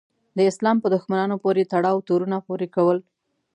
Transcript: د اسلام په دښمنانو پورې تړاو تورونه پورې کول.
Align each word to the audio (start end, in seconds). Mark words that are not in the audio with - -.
د 0.37 0.39
اسلام 0.51 0.77
په 0.83 0.87
دښمنانو 0.95 1.35
پورې 1.43 1.69
تړاو 1.71 2.05
تورونه 2.07 2.37
پورې 2.47 2.67
کول. 2.75 2.97